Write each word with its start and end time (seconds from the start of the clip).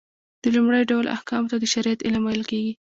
د 0.43 0.45
لومړي 0.55 0.81
ډول 0.91 1.05
احکامو 1.15 1.49
ته 1.51 1.57
د 1.59 1.65
شريعت 1.73 1.99
علم 2.07 2.23
ويل 2.25 2.43
کېږي. 2.51 2.73